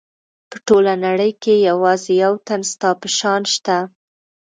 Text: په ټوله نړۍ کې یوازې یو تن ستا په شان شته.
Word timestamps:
په 0.49 0.57
ټوله 0.67 0.93
نړۍ 1.05 1.31
کې 1.43 1.53
یوازې 1.69 2.13
یو 2.23 2.33
تن 2.47 2.61
ستا 2.71 2.89
په 3.01 3.07
شان 3.17 3.41
شته. 3.53 3.77